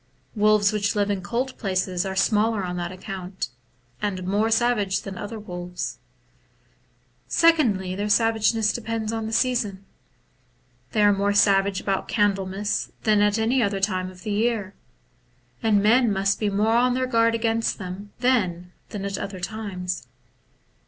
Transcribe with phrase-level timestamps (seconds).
[0.35, 3.49] Wolves which live in cold places are smaller on that account,
[4.01, 5.99] and more savage than other wolves.
[7.27, 9.85] Secondly, their savageness depends on the season;
[10.93, 14.73] they are more savage about Candlemas than at any other time of the year,
[15.61, 20.07] and men must be more on their guard against them then than at other times.